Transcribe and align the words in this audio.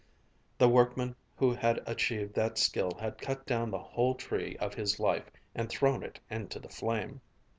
The 0.57 0.67
workman 0.67 1.15
who 1.37 1.53
had 1.53 1.79
achieved 1.85 2.33
that 2.33 2.57
skill 2.57 2.97
had 2.99 3.19
cut 3.21 3.45
down 3.45 3.69
the 3.69 3.77
whole 3.77 4.15
tree 4.15 4.57
of 4.59 4.73
his 4.73 4.99
life 4.99 5.29
and 5.53 5.69
thrown 5.69 6.01
it 6.01 6.19
into 6.27 6.57
the 6.57 6.69
flame. 6.69 7.21